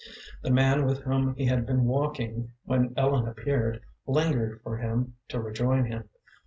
The 0.41 0.49
man 0.49 0.87
with 0.87 1.03
whom 1.03 1.35
he 1.35 1.45
had 1.45 1.67
been 1.67 1.85
walking 1.85 2.53
when 2.65 2.91
Ellen 2.97 3.27
appeared 3.27 3.81
lingered 4.07 4.59
for 4.63 4.77
him 4.79 5.13
to 5.27 5.39
rejoin 5.39 5.85
him. 5.85 6.09